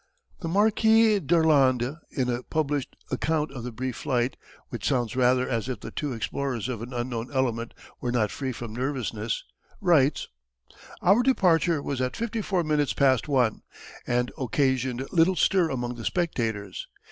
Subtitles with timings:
[0.39, 4.35] The Marquis d'Arlandes in a published account of the brief flight,
[4.69, 8.51] which sounds rather as if the two explorers of an unknown element were not free
[8.51, 9.43] from nervousness,
[9.79, 10.27] writes:
[11.03, 13.61] "Our departure was at fifty four minutes past one,
[14.07, 16.87] and occasioned little stir among the spectators.